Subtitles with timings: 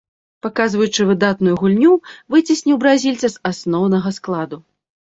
[0.45, 1.93] Паказваючы выдатную гульню,
[2.35, 4.57] выцесніў бразільца з асноўнага складу.